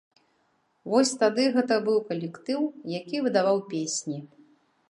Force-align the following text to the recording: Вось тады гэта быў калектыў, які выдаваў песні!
Вось 0.93 1.11
тады 1.25 1.45
гэта 1.59 1.77
быў 1.89 1.99
калектыў, 2.09 2.61
які 2.99 3.23
выдаваў 3.27 3.57
песні! 3.75 4.19